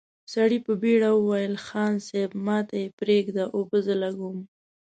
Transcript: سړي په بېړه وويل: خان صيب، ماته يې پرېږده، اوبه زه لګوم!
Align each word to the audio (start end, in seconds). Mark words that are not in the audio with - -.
سړي 0.33 0.57
په 0.65 0.73
بېړه 0.81 1.09
وويل: 1.13 1.53
خان 1.65 1.93
صيب، 2.07 2.31
ماته 2.45 2.75
يې 2.83 2.87
پرېږده، 2.99 3.43
اوبه 3.55 3.77
زه 3.85 3.93
لګوم! 4.03 4.37